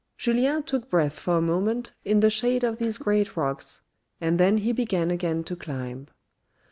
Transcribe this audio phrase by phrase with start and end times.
[0.17, 3.81] Julien took breath for a moment in the shade of these great rocks,
[4.19, 6.07] and then he began again to climb.